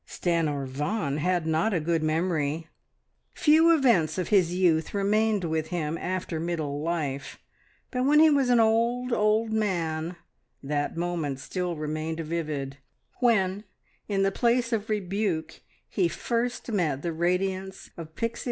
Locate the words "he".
8.19-8.31, 15.87-16.07